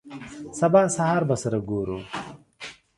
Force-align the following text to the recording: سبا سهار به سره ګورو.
سبا 0.59 0.81
سهار 0.95 1.21
به 1.29 1.35
سره 1.43 1.59
ګورو. 1.69 1.99